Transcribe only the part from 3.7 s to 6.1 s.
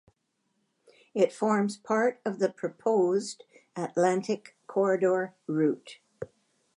Atlantic Corridor route.